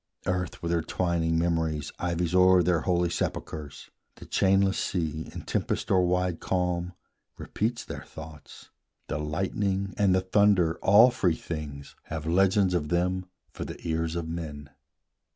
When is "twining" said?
0.81-1.37